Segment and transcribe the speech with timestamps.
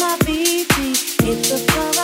[0.00, 0.92] my VP.
[1.22, 1.95] It's a fun.